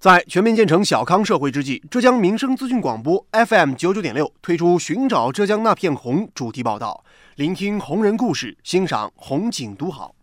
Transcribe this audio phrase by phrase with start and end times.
[0.00, 7.04] 在全面建成小康社会之际，浙江民生资讯广播 FM 九九点六推出《寻找浙江那片红》主题报道，
[7.36, 10.14] 聆听红人故事，欣赏红景独好。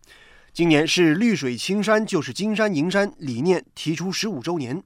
[0.52, 4.82] 今年是“绿水青山就是金山银山”理念提出十五周年。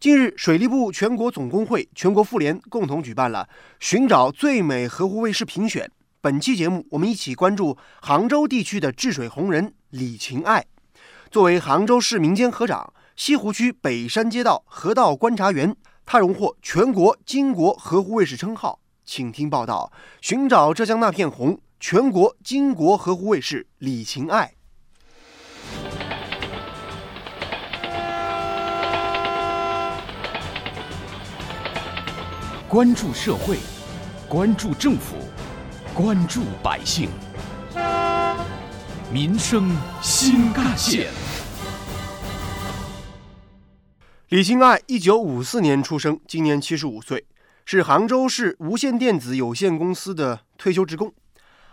[0.00, 3.48] 近日，水利部全国总工会、全国妇联共同举办了
[3.78, 5.88] “寻找最美河湖卫视”评选。
[6.20, 10.64] 本期节目，我们一起关注杭州地区的治水红人李勤爱。
[11.30, 12.92] 作为杭州市民间河长。
[13.16, 18.80] 西湖区北山街道河道观察员，他荣获全国巾帼河湖卫士称号。
[19.04, 24.54] 请听报道：寻找浙江那片红，全国巾帼河湖卫士李勤爱。
[32.68, 33.58] 关注社会，
[34.28, 35.14] 关注政府，
[35.94, 37.08] 关注百姓，
[39.12, 39.70] 民生
[40.02, 41.23] 新干线。
[44.30, 47.26] 李兴爱，一九五四年出生，今年七十五岁，
[47.66, 51.12] 是杭州市无线电子有限公司的退休职工，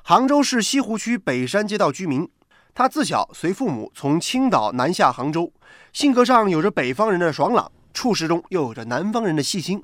[0.04, 2.28] 杭州市西湖区北山街道居民。
[2.74, 5.54] 他自小随父母从青岛南下杭州，
[5.94, 9.82] 性格上有着北方人的爽朗，处事中又有着南方人的细心。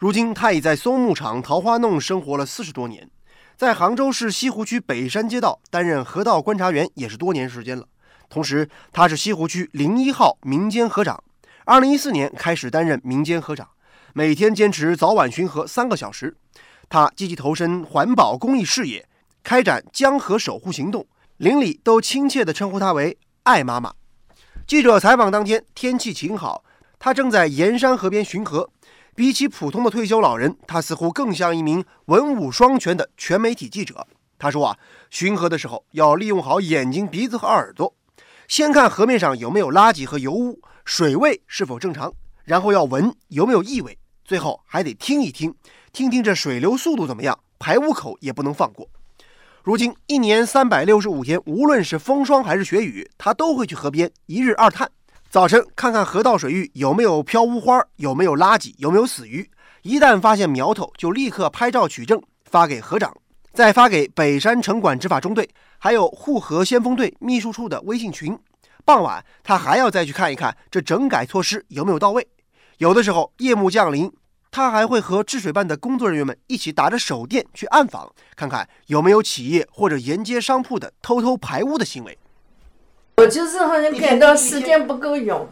[0.00, 3.08] 如今，他已在松木厂桃花弄生活了四十多年，
[3.56, 7.86] 在杭州市西湖区北山街道担任河道观察员也是多年时间了。
[8.28, 11.22] 同时，他是西湖区零一号民间河长。
[11.64, 13.68] 二零一四年开始担任民间河长，
[14.14, 16.36] 每天坚持早晚巡河三个小时。
[16.88, 19.08] 他积极投身环保公益事业，
[19.44, 23.92] 开展江河守护行动，邻里都亲切地称呼他为“爱妈妈”。
[24.66, 26.64] 记者采访当天，天气晴好，
[26.98, 28.68] 他正在盐山河边巡河。
[29.14, 34.04] 比起普通的退休老人，他似乎更像一名文武双全的全媒体记者。
[34.36, 34.76] 他说：“啊，
[35.10, 37.94] 巡河的时候要利用好眼睛、鼻子和耳朵，
[38.48, 42.12] 先看河面上有没有垃圾和油污。”水位是否正常？
[42.44, 45.54] 然后要闻有没有异味，最后还得听一听，
[45.92, 48.88] 听听这水流速度怎么样，排污口也不能放过。
[49.62, 54.90] 如今一年三百六十五天，无论是风霜还是雪雨，他都会去河边一日二探。
[55.30, 59.48] 早晨看看河道水域有没有漂污花，有没有垃圾，有没有死鱼。
[59.82, 63.16] 一旦发现苗头，就立刻拍照取证，发给河长，
[63.52, 65.48] 再发给北山城管执法中队，
[65.78, 68.38] 还有护河先锋队秘书处的微信群。
[68.84, 72.26] 傍晚，他还要再去看一看这整改措施有没有到位。
[72.78, 74.10] 有的时候，夜幕降临，
[74.50, 82.18] 他还会和治水办的工作人员们一起打着手电去暗访，看看有没有企业或者沿街商铺的偷偷排污的行为。
[83.18, 85.46] 我就是好像感到时间不够用，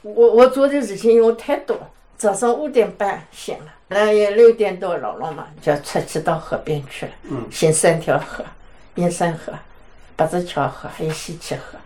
[0.00, 1.78] 我我做的事情用太多。
[2.16, 7.12] 早上五点半醒了，那也六点多了了嘛，就要出去到河边去了。
[7.24, 8.44] 嗯，先三条河：
[8.96, 9.52] 燕山河、
[10.16, 11.78] 八子桥河，还有西七河。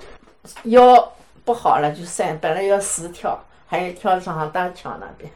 [0.64, 1.12] 腰
[1.44, 5.30] 不好了就三，本来要四条，还有一条上大桥那边。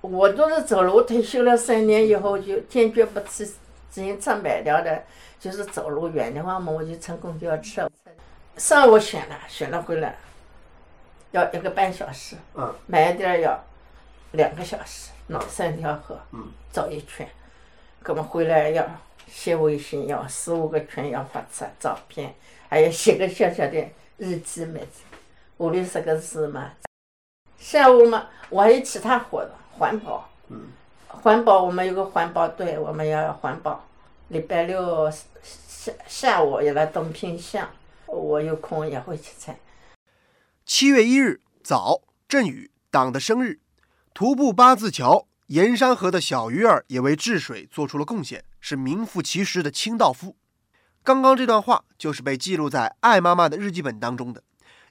[0.00, 5.02] 我都是走路，退休了三年以后就坚决不骑自行车买掉的，
[5.40, 7.90] 就是走路远的话嘛，我就乘公交车。
[8.56, 10.16] 上午选了，选了回来
[11.30, 13.58] 要一个半小时，嗯，慢点要
[14.32, 17.28] 两个小时，那三条河，嗯，走一圈，
[18.06, 18.86] 我们回来要
[19.26, 22.34] 写微信，要四五个圈要发出照片，
[22.68, 23.84] 还要写个小小的。
[24.16, 24.80] 日记没
[25.56, 26.70] 五六十个字嘛。
[27.58, 30.30] 下午嘛，我还有其他活动，环保。
[30.48, 30.68] 嗯。
[31.08, 33.84] 环保，我们有个环保队，我们要环保。
[34.28, 37.68] 礼拜六下下午也来东平巷，
[38.06, 39.56] 我有空也会去参。
[40.64, 43.58] 七月一日早，阵雨，党的生日，
[44.14, 50.36] 徒步八字桥，盐山河的小鱼儿也为治水做出了贡献，是名副其实的清道夫。
[51.02, 54.44] 刚刚这段话就是被记录在爱妈妈的日记本当中的，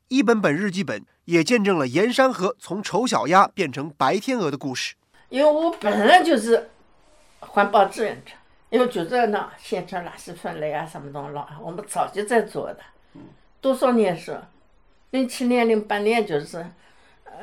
[0.10, 4.96] 一本本日记本也见证了盐山河从丑小鸭变成白天鹅的故事。
[5.30, 6.70] 因为我本来就是
[7.40, 8.34] 环保志愿者，
[8.72, 12.80] 因为觉得呢，县城垃圾分类啊什么东西，我们早就在做的。
[13.62, 14.38] 多少年是，
[15.12, 16.66] 零七年、零八年就是，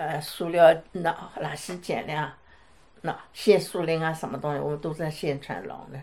[0.00, 1.11] 呃，塑料那
[1.43, 2.32] 垃圾减量，
[3.02, 6.00] 那限塑令啊什么东西，我们都在县城弄的。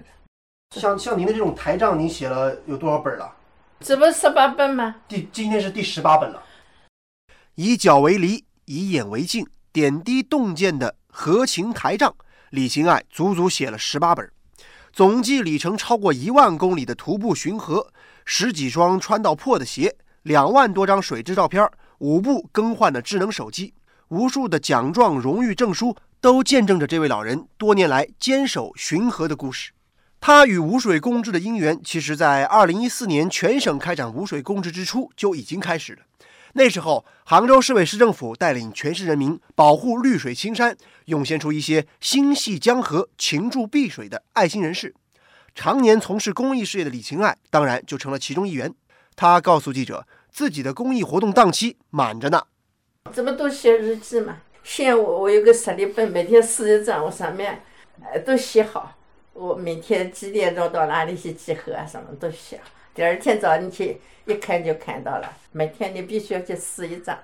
[0.75, 3.35] 像像您的这种台账，您写了有多少本了？
[3.79, 4.97] 这不十八本吗？
[5.07, 6.43] 第今天是第十八本了。
[7.55, 12.15] 以脚为犁，以眼为镜，点滴洞见的合情台账，
[12.51, 14.31] 李行爱足足写了十八本，
[14.93, 17.91] 总计里程超过一万公里的徒步巡河，
[18.25, 21.67] 十几双穿到破的鞋，两万多张水质照片，
[21.97, 23.73] 五部更换的智能手机，
[24.09, 29.71] 无数的奖状、荣誉证书，都见证着这位老人多年来坚守巡河的故事。
[30.19, 35.99] 他与无水公治的因缘，其实在二零一四年全省开展无水公治之初就已经开始了。
[36.53, 40.75] 那时候，杭州市委市政府带领全市人民保护绿水青山，
[41.05, 44.95] 涌现出一些心系江河、情注碧水的爱心人士。
[45.53, 48.73] 常年从事公益事业的李琴爱，当然就成了其中一员。
[49.15, 52.43] 他告诉记者，自己的公益活动档期满着呢。
[53.13, 54.37] 这不都写日记嘛？
[54.63, 57.61] 现我我有个实例本，每天撕一张，我上面
[58.01, 58.93] 呃都写好。
[59.33, 61.85] 我每天几点钟到哪里去集合啊？
[61.85, 62.59] 什么都写。
[62.93, 65.31] 第二天早上去一看就看到了。
[65.51, 67.17] 每天你必须要去撕一张。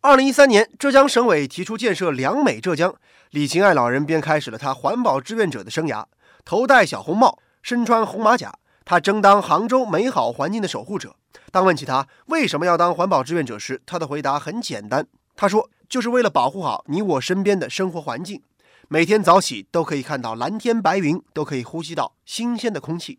[0.00, 2.94] 二零一三年，浙江省委提出建设良美浙江，
[3.30, 6.04] 李琴爱老人便开始了他环保志愿者的生涯。
[6.44, 8.52] 头戴小红帽，身穿红马甲，
[8.84, 11.14] 他争当杭州美好环境的守护者。
[11.50, 15.06] 当问起他为什么要当环保志愿者时，他的回答很简单，
[15.36, 18.42] 他说：“就是为了保护好你我身边的生活环境。
[18.88, 23.18] 每天早起都可以看到蓝天白云，都可以呼吸到新鲜的空气。”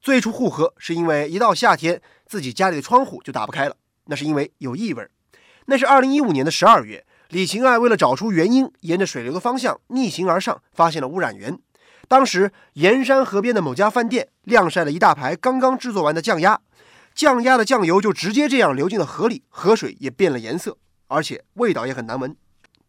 [0.00, 3.76] 最初护河是因为一到夏天，自己家里的窗户就打不开了，
[4.06, 5.08] 那是因为有异味。
[5.66, 11.56] 那是二零一五年的十二月，李琴爱为了找出原因，沿着水流的方向逆行而上，发现了污染源。
[12.08, 16.60] 当时盐山河边的某家饭店晾晒了一大排刚刚制作完的酱鸭，
[17.14, 20.76] 酱鸭的酱油就直接这样流进了河里，河水也变了颜色，
[21.08, 22.34] 而且味道也很难闻。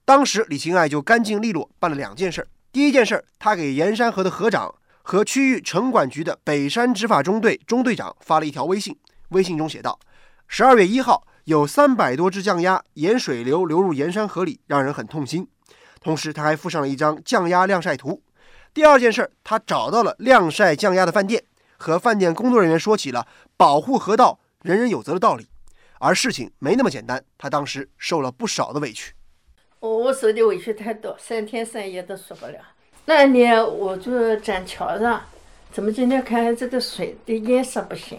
[0.05, 2.47] 当时李清爱就干净利落办了两件事儿。
[2.71, 8.97] 第一件事儿，他给盐山河的河长和区域城管局的北山执法中队中队长发了一条微信，
[9.29, 9.99] 微信中写道
[10.47, 15.47] ：“十二月一号有三百多只酱鸭沿水流流入盐山河里，让人很痛心。”
[16.01, 18.21] 同时，他还附上了一张酱鸭晾晒图。
[18.73, 21.43] 第二件事儿，他找到了晾晒酱鸭的饭店，
[21.83, 23.27] 和饭店工作人员说起了
[23.57, 25.50] 保护河道人人有责的道理。
[26.00, 29.13] 而事情没那么简单，他当时受了不少的委屈。
[29.81, 32.57] 我我受的委屈太多，三天三夜都受不了。
[33.03, 35.21] 那年我就站桥上，
[35.74, 38.18] 怎么今天看这个水的颜色不行？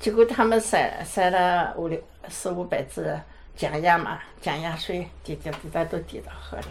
[0.00, 3.16] 结果他们晒晒了五六四五百只
[3.56, 6.66] 酱鸭嘛，酱鸭水滴滴滴答都滴到河里。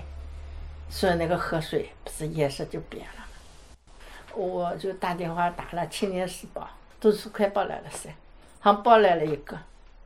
[0.90, 3.26] 所以那个河水不是颜色就变了，
[4.36, 6.62] 我就打电话打了《青年时报》，
[7.00, 8.10] 都是快报来了噻，
[8.60, 9.58] 还报来了一个，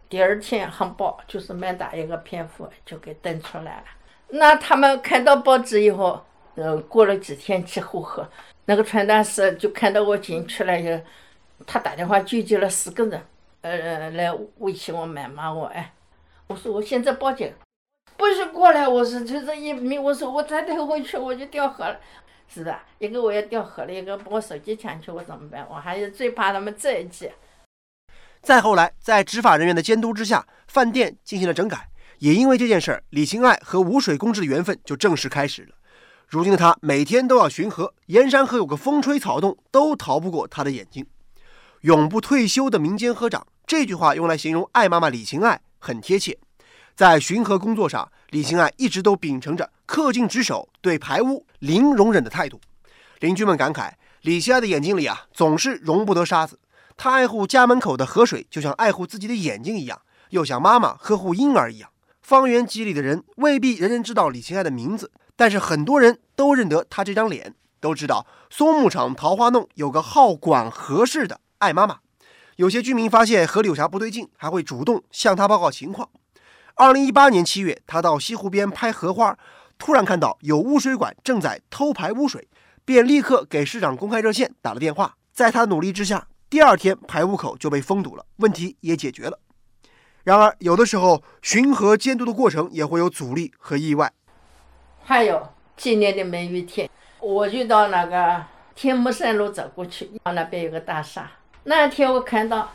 [0.09, 3.83] 第二天还报就是蛮大一个篇幅就给登出来了。
[4.29, 6.23] 那他们看到报纸以后，
[6.55, 8.27] 呃，过了几天去护河，
[8.65, 10.99] 那个传达室就看到我进去了以后，
[11.67, 13.21] 他打电话聚集了四个人，
[13.61, 15.93] 呃，来威胁我、谩骂我，哎，
[16.47, 17.53] 我说我现在报警。
[18.15, 21.99] 不是过来，我是就这一米，我说我再退回去我就掉河了，
[22.53, 22.83] 是吧？
[22.99, 25.65] 一个我要掉河了，一个把我手机抢去，我怎么办？
[25.67, 27.31] 我还是最怕他们这一击。
[28.43, 31.89] 再后来，在执法人员的监督之下，饭店进行了整改。
[32.19, 35.75] 也因为这件事儿，李琴爱和吴水公治的缘分就正式开始了。
[36.27, 41.05] 如今的他每天都要巡河，盐山河有个风吹草动都逃不过他的眼睛。
[41.81, 46.37] 永不退休的民间河长，这句话用来形容爱妈妈李琴爱很贴切。
[46.95, 52.59] 在巡河工作上，李琴爱一直都秉承着恪尽职守、对排污零容忍的态度。
[53.19, 53.91] 邻居们感慨，
[54.21, 56.59] 李琴爱的眼睛里啊，总是容不得沙子。
[56.97, 61.89] 她爱护家门口的河水，就像爱护自己的眼睛一样，又像妈妈呵护婴儿一样。
[62.21, 71.99] 方圆几里的人未必人人知道李琴爱的名字，但是很多人都认得她这张脸，都知道松木场桃花弄有个好管河事的爱妈妈。
[72.57, 76.09] 有些居民发现河里有啥不对劲，还会主动向她报告情况。
[76.75, 79.37] 二零一八年七月，他到西湖边拍荷花，
[79.83, 82.47] 突然看到有污水管正在偷排污水，
[82.85, 85.13] 便立刻给市长公开热线打了电话。
[85.33, 89.37] 在他努力之下，第二天排污口就被封堵了，问题也解决了。
[90.23, 94.09] 然而，有的时候巡河监督的过程也会有阻力和意外。
[95.03, 98.41] 还有今年的梅雨天，我就到那个
[98.75, 101.29] 天目山路走过去，那边有个大厦，
[101.65, 102.71] 那天我看到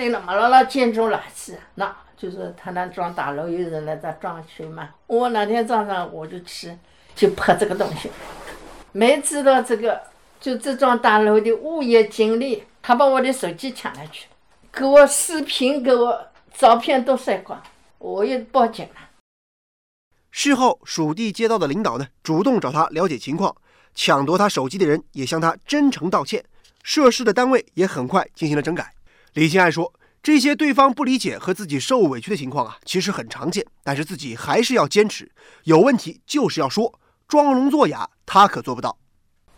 [0.00, 1.94] 对了嘛啦啦建筑垃圾，那。
[2.16, 6.76] 就是他那装大楼有人来这装修嘛，我那天早上我就去
[7.14, 8.10] 就拍这个东西，
[8.92, 9.98] 没知道这个
[10.38, 14.26] 就这幢大楼的物业经理，他把我的手机抢了去，
[14.70, 17.58] 给我视频给我照片都晒光，
[17.96, 19.00] 我也报警了。
[20.30, 23.56] 事后属地街道的领导呢，主动找他了解情况，
[23.94, 26.44] 抢夺他手机的人也向他真诚道歉，
[26.82, 28.92] 涉事的单位也很快进行了整改。
[29.34, 29.92] 李新爱说。
[30.22, 35.32] 这些对方不理解和自己受委屈的情况啊，其实很常见，但是自己还是要坚持，
[35.64, 36.92] 有问题就是要说，
[37.26, 38.98] 装聋作哑他可做不到。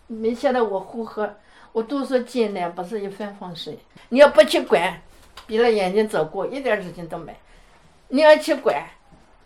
[0.06, 1.36] 没想到我呼喝，
[1.72, 3.76] 我都说艰难不是一帆风顺，
[4.10, 5.02] 你要不去管，
[5.48, 7.32] 闭着眼睛走过，一点事情都没；
[8.06, 8.86] 你要去管，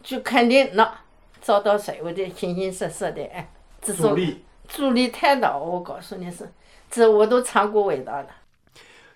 [0.03, 1.01] 就肯定那
[1.41, 3.49] 遭到所有的形形色色的哎，
[3.81, 6.53] 阻力，阻力太大，我告诉你是，
[6.91, 8.27] 这我都尝过味道了。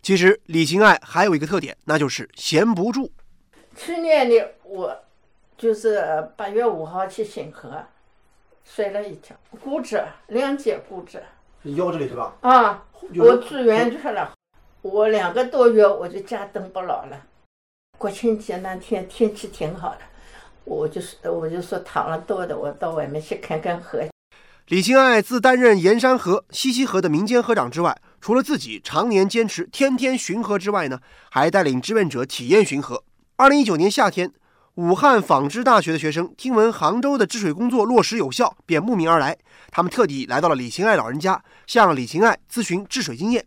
[0.03, 3.13] 其实李琴爱还有一个特点，那就是闲不住。
[3.77, 4.97] 去年的，我
[5.59, 7.85] 就是八月五号去新河，
[8.65, 11.21] 摔了一跤，骨折，两节骨折。
[11.65, 12.35] 腰这里是吧？
[12.41, 12.83] 啊，
[13.15, 14.33] 我住院去了，
[14.81, 17.27] 我两个多月我就家等不牢了。
[17.99, 20.01] 国庆节那天天气挺好的，
[20.65, 24.03] 我就是我就说躺了多的，我到外面去看看河。
[24.69, 31.01] 李清爱自担任盐山河、西溪河的民间河长之外，除了自己常年坚持天天巡河之外呢，
[31.31, 33.03] 还带领志愿者体验巡河。
[33.37, 34.31] 二零一九年夏天，
[34.75, 39.37] 武汉纺织大学的学生听闻杭州的治水工作落实有效，便慕名而来。
[39.71, 43.47] 他们特地来到了李清爱老人家，向李清爱咨询治水经验。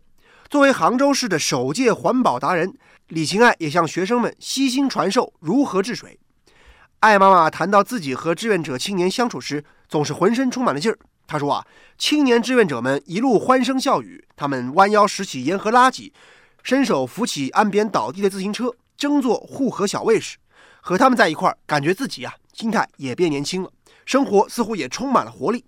[0.50, 2.74] 作为杭州市的首届环保达人，
[3.08, 6.18] 李清爱也向学生们悉心传授如何治水。
[7.00, 10.98] 艾妈妈谈到自己和志愿者青年相处时，总是浑身充满了劲儿。
[11.26, 11.66] 他说啊，
[11.98, 16.12] 青年志愿者们一路欢声笑语，他们弯腰拾起沿河垃圾，
[16.62, 20.36] 伸手扶起岸边倒地的自行车，争做护河小卫士。
[20.80, 23.70] 和他们在一块儿，感觉自己啊，心态也变年轻了，
[24.04, 25.64] 生活似乎也充满了活力。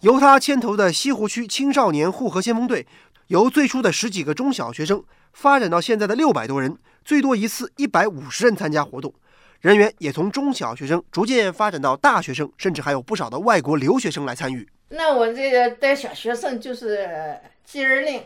[0.00, 2.86] 由他牵头的西湖区青少年护河先锋队，
[3.26, 9.12] 由最初的十几个中小学生发展到现在的六百多人，最多一次一百五十人参加活动。
[9.60, 14.66] 人员也从中小学生逐渐发展到大学生，甚至还有不少的外国留学生来参与。
[14.88, 18.24] 那我这个带小学生就是接二令，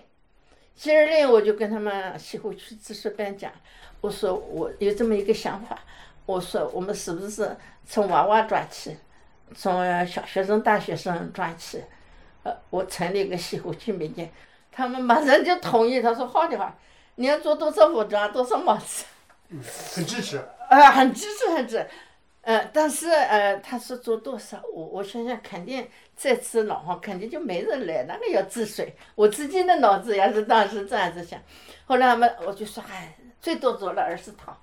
[0.76, 3.50] 接二令我就跟他们西湖区知识班讲，
[4.02, 5.78] 我说我有这么一个想法，
[6.26, 8.94] 我说我们是不是从娃娃抓起，
[9.54, 11.82] 从小学生、大学生抓起，
[12.42, 14.30] 呃，我成立一个西湖区民间，
[14.70, 16.76] 他们马上就同意，他说好的话，
[17.14, 19.06] 你要做多少服装，多少帽子，
[19.48, 19.58] 嗯，
[19.94, 20.38] 很支持，
[20.68, 21.86] 呃，很支持，很支持。
[22.50, 28.92] 呃，但是呃，他说做多少，我我想想，肯定这次老黄，肯定就没人来，那个要治水。
[29.14, 31.40] 我自己的脑子也是当时这样子想。
[31.84, 34.60] 后来他们我就说，哎，最多做了二十套，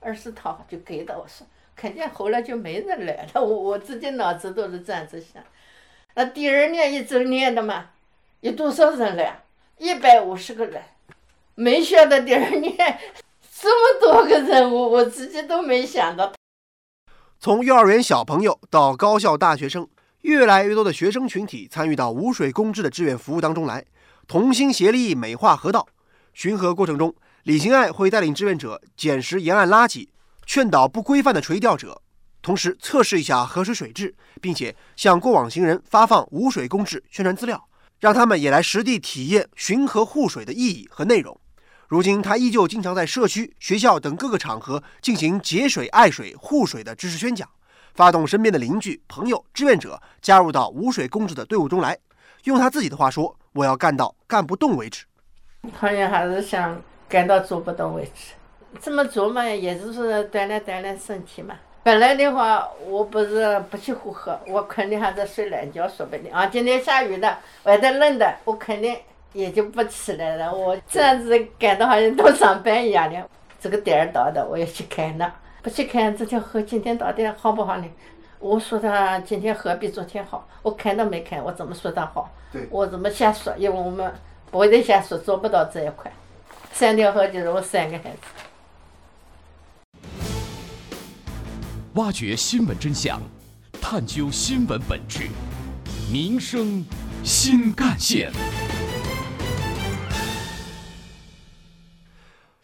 [0.00, 1.14] 二十套就给的。
[1.18, 3.44] 我说，肯定后来就没人来了。
[3.44, 5.44] 我我自己脑子都是这样子想。
[6.14, 7.90] 那第二年一周年的嘛，
[8.40, 9.42] 有多少人来？
[9.76, 10.80] 一百五十个人。
[11.56, 12.74] 没想到第二年
[13.60, 16.32] 这么多个人，我我自己都没想到。
[17.46, 19.88] 从幼儿园小朋友到高校大学生，
[20.22, 23.84] 越来越多的学生群体参与到无水公治的志愿服务当中来，
[24.26, 25.86] 同心协力美化河道。
[26.34, 30.08] 巡河过程中，李行爱会带领志愿者捡拾沿岸垃圾，
[30.44, 32.02] 劝导不规范的垂钓者，
[32.42, 37.68] 同时测试一下河水水质，并且向过往行人发放无水公治宣传资料，
[38.00, 41.40] 让他们也来实地体验巡河护水的意义和内容。
[41.88, 47.48] 如今，他依旧经常在社区、学校等各个场合进行节水、爱水、护水的知识宣讲，
[47.94, 51.96] 发动身边的邻居、朋友、志愿者加入到污水公治的队伍中来。
[52.42, 55.04] 用他自己的话说：“我要干到干不动为止。”
[55.78, 58.32] 好像还是想干到做不动为止。
[58.80, 61.54] 这么做嘛，也就是锻炼锻炼身体嘛。
[61.84, 66.46] 本来的话，我不是不去护河，我肯定还在睡懒觉，说不定啊。
[66.46, 68.96] 今天下雨的，外头冷的，我肯定。
[69.36, 73.28] 也就不起来了，我这样子感到好像到上班一样的。
[73.60, 75.30] 这个点儿到的，我要去看呢。
[75.62, 77.84] 不去看这条河今天到底好不好呢？
[78.38, 82.32] 我说他今天河比昨天好，我看都没看，我怎么说他好？
[82.50, 83.54] 对，我怎么瞎说？
[83.58, 84.10] 因为我们
[84.50, 86.10] 不会再瞎说，做不到这一块。
[86.72, 88.18] 三条河就是我三个孩子。
[91.94, 93.20] 挖掘新闻真相，
[93.82, 95.28] 探究新闻本质，
[96.10, 96.84] 民生
[97.24, 98.30] 新干线。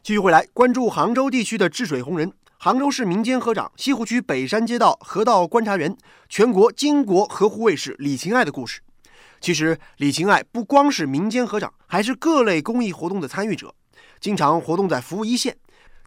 [0.04, 5.96] 继续回来关注杭州地区的治水红人，杭州市民间河长、西湖区北山街道河道观察员、
[6.28, 8.80] 全国巾帼河湖卫士李晴爱的故事。
[9.40, 13.72] 其实，李晴爱不光是民间河长，还是各类公益活动的参与者，
[14.18, 15.56] 经常活动在服务一线，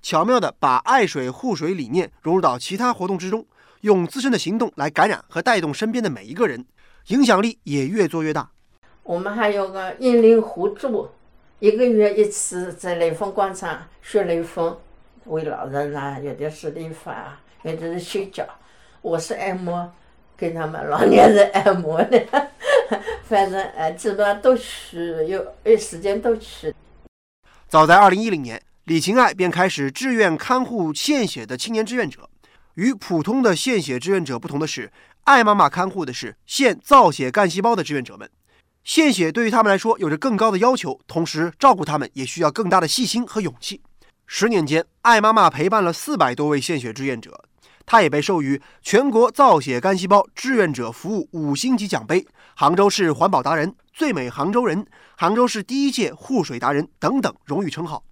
[0.02, 3.48] 巧妙地把爱水护水理念融入到其他活动之中，
[3.80, 6.66] 用自身的行动来感染和带动身边的每一个人，
[7.08, 8.50] 影响力也越做越大。
[9.04, 11.08] 我们还有个引领互助。
[11.60, 14.78] 一个月一次，在雷锋广场学雷锋，
[15.24, 18.46] 为老人啊，有的是理发，有的是修脚。
[19.02, 19.90] 我是按摩，
[20.36, 22.22] 给他们老年人按摩的。
[23.24, 26.76] 反正呃，基本上都去，有有时间都去。
[27.70, 32.30] 早在二零一零年，李晴爱便开始志愿看护献血的青年志愿者。
[32.74, 34.92] 与普通的献血志愿者不同的是，
[35.24, 38.30] 爱妈妈看护的是献造血干细胞的志愿者们。
[38.86, 43.82] 献血对于他们来说有着更高的要求，同时照顾他们也需要更大的细心和勇气。
[44.28, 47.44] 十年间，爱妈妈陪伴了四百多位献血志愿者，
[47.88, 52.24] 她也被授予全国造血干细胞志愿者服务五星级奖杯、
[52.56, 54.86] 杭州市环保达人、最美杭州人、
[55.18, 58.04] 杭州市第一届护水达人等等荣誉称号。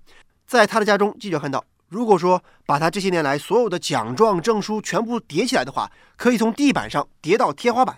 [0.47, 7.95] 在她的家中，记者看到，如果说把他这些年来所有的奖状证书全部叠起来的话，可以从地板上叠到天花板。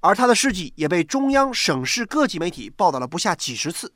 [0.00, 3.92] 而他的事迹也被中央、省市各级媒体报道了不下几十次。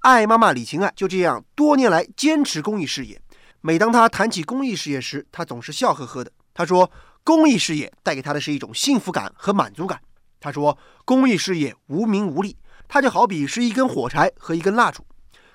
[0.00, 3.20] 爱妈妈李琴爱就这样多年来坚持公益事业。
[3.60, 6.30] 每当她谈起公益事业时，她总是笑呵呵的。
[6.54, 6.90] 她说
[7.24, 10.00] ：“公益事业带给她的是一种幸福感和满足感。”
[10.38, 12.56] 她说：“公益事业无名无利，
[12.86, 15.04] 它就好比是一根火柴和一根蜡烛，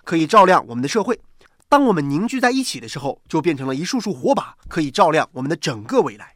[0.03, 1.17] 可以照亮我们的社会。
[1.69, 6.35] 当我们凝聚在一起的时候，就变成了一束束火把，可以照亮我们的整个未来。”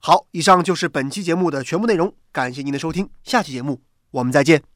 [0.00, 4.68] 好，以上就是本期节目的全部内容，感谢您的收听，下期节目我们再见。